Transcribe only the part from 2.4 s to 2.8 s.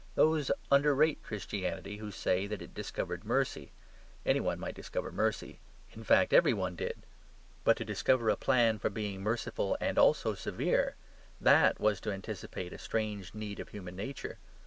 that it